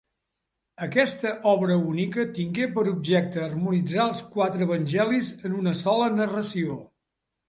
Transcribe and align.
Aquesta 0.85 1.33
obra 1.49 1.73
única 1.91 2.23
tingué 2.37 2.65
per 2.77 2.85
objecte 2.91 3.43
harmonitzar 3.47 4.05
els 4.13 4.23
quatre 4.37 4.65
evangelis 4.69 5.29
en 5.51 5.59
una 5.59 5.75
sola 5.81 6.09
narració. 6.15 6.79